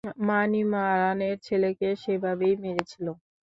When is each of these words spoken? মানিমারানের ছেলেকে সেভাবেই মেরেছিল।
মানিমারানের 0.27 1.35
ছেলেকে 1.45 1.87
সেভাবেই 2.03 2.53
মেরেছিল। 2.63 3.07